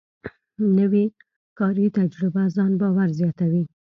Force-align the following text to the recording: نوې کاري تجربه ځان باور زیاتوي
نوې 0.77 1.05
کاري 1.59 1.87
تجربه 1.97 2.43
ځان 2.55 2.71
باور 2.81 3.09
زیاتوي 3.19 3.63